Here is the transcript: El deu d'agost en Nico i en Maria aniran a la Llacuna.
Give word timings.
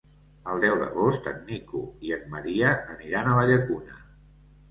El 0.51 0.61
deu 0.61 0.77
d'agost 0.83 1.27
en 1.31 1.35
Nico 1.49 1.81
i 2.09 2.15
en 2.17 2.25
Maria 2.35 2.71
aniran 2.95 3.29
a 3.29 3.35
la 3.41 3.45
Llacuna. 3.51 4.01